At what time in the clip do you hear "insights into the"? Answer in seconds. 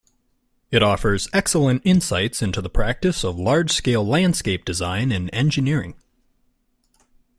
1.85-2.71